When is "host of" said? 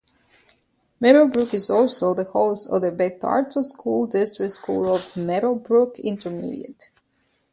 2.23-2.81